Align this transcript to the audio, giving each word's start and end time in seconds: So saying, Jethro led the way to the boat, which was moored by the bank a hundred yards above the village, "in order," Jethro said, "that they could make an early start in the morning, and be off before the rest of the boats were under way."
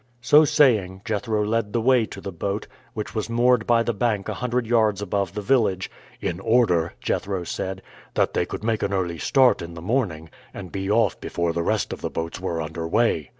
So 0.21 0.45
saying, 0.45 1.01
Jethro 1.05 1.45
led 1.45 1.73
the 1.73 1.79
way 1.79 2.07
to 2.07 2.19
the 2.19 2.31
boat, 2.31 2.65
which 2.95 3.13
was 3.13 3.29
moored 3.29 3.67
by 3.67 3.83
the 3.83 3.93
bank 3.93 4.27
a 4.27 4.33
hundred 4.33 4.65
yards 4.65 4.99
above 4.99 5.35
the 5.35 5.43
village, 5.43 5.91
"in 6.19 6.39
order," 6.39 6.95
Jethro 7.01 7.43
said, 7.43 7.83
"that 8.15 8.33
they 8.33 8.47
could 8.47 8.63
make 8.63 8.81
an 8.81 8.93
early 8.93 9.19
start 9.19 9.61
in 9.61 9.75
the 9.75 9.79
morning, 9.79 10.31
and 10.55 10.71
be 10.71 10.89
off 10.89 11.19
before 11.21 11.53
the 11.53 11.61
rest 11.61 11.93
of 11.93 12.01
the 12.01 12.09
boats 12.09 12.39
were 12.39 12.59
under 12.63 12.87
way." 12.87 13.29